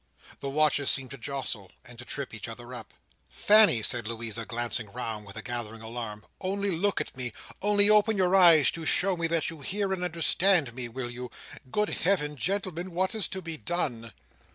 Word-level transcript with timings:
The 0.39 0.49
watches 0.49 0.89
seemed 0.89 1.11
to 1.11 1.17
jostle, 1.19 1.71
and 1.85 1.99
to 1.99 2.05
trip 2.05 2.33
each 2.33 2.47
other 2.47 2.73
up. 2.73 2.91
"Fanny!" 3.29 3.83
said 3.83 4.07
Louisa, 4.07 4.47
glancing 4.47 4.91
round, 4.91 5.27
with 5.27 5.35
a 5.37 5.43
gathering 5.43 5.81
alarm. 5.83 6.25
"Only 6.39 6.71
look 6.71 6.99
at 6.99 7.15
me. 7.15 7.33
Only 7.61 7.87
open 7.87 8.17
your 8.17 8.35
eyes 8.35 8.71
to 8.71 8.83
show 8.83 9.15
me 9.15 9.27
that 9.27 9.51
you 9.51 9.61
hear 9.61 9.93
and 9.93 10.03
understand 10.03 10.73
me; 10.73 10.89
will 10.89 11.11
you? 11.11 11.29
Good 11.71 11.89
Heaven, 11.89 12.35
gentlemen, 12.35 12.93
what 12.93 13.13
is 13.13 13.27
to 13.27 13.43
be 13.43 13.57
done!" 13.57 14.11